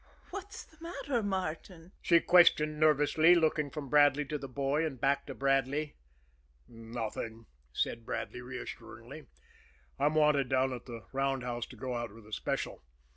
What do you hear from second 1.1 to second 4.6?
Martin?" she questioned nervously, looking from Bradley to the